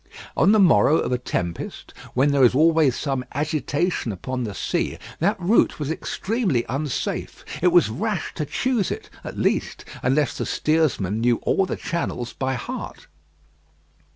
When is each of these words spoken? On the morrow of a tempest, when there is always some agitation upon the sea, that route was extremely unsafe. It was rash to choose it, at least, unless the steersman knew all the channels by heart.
On 0.35 0.51
the 0.51 0.57
morrow 0.59 0.97
of 0.97 1.11
a 1.11 1.19
tempest, 1.19 1.93
when 2.15 2.31
there 2.31 2.43
is 2.43 2.55
always 2.55 2.95
some 2.95 3.23
agitation 3.33 4.11
upon 4.11 4.43
the 4.45 4.55
sea, 4.55 4.97
that 5.19 5.39
route 5.39 5.77
was 5.77 5.91
extremely 5.91 6.65
unsafe. 6.67 7.45
It 7.61 7.67
was 7.71 7.91
rash 7.91 8.33
to 8.33 8.45
choose 8.47 8.89
it, 8.89 9.11
at 9.23 9.37
least, 9.37 9.85
unless 10.01 10.35
the 10.39 10.47
steersman 10.47 11.21
knew 11.21 11.35
all 11.43 11.67
the 11.67 11.75
channels 11.75 12.33
by 12.33 12.55
heart. 12.55 13.05